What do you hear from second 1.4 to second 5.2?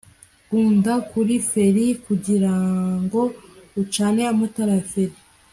feri kugirango ucane amatara ya feri